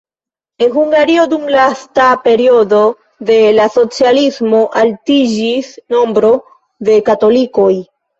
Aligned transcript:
En 0.67 0.69
Hungario 0.75 1.23
dum 1.33 1.41
lasta 1.55 2.07
periodo 2.23 2.79
de 3.31 3.35
la 3.57 3.67
socialismo 3.73 4.61
altiĝis 4.85 5.69
nombro 5.97 6.33
de 6.89 6.97
katolikoj. 7.11 7.69